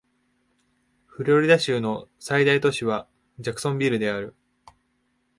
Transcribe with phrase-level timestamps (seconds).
[1.05, 3.07] フロリダ州の最大都市は
[3.39, 4.33] ジャクソンビルである